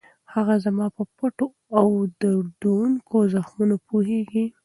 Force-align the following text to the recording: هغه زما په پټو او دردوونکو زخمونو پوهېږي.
هغه 0.33 0.55
زما 0.65 0.87
په 0.95 1.03
پټو 1.17 1.47
او 1.79 1.87
دردوونکو 2.21 3.17
زخمونو 3.33 3.75
پوهېږي. 3.87 4.45